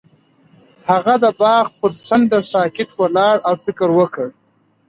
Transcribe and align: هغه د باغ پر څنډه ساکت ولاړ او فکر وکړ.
هغه 0.89 1.13
د 1.23 1.25
باغ 1.41 1.65
پر 1.79 1.91
څنډه 2.07 2.39
ساکت 2.51 2.89
ولاړ 2.99 3.35
او 3.47 3.53
فکر 3.65 3.89
وکړ. 3.99 4.27